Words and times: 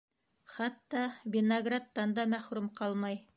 Хатта 0.53 1.03
виноградтан 1.35 2.17
да 2.21 2.27
мәхрүм 2.33 2.73
ҡалмай. 2.81 3.23